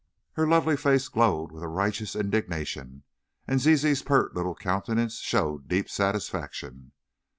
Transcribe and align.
Her 0.33 0.47
lovely 0.47 0.75
face 0.77 1.09
glowed 1.09 1.51
with 1.51 1.61
righteous 1.63 2.15
indignation, 2.15 3.03
and 3.47 3.59
Zizi's 3.61 4.01
pert 4.01 4.33
little 4.35 4.55
countenance 4.55 5.17
showed 5.19 5.67
deep 5.67 5.87
satisfaction. 5.91 6.93